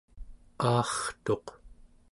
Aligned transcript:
aartuq 0.73 1.47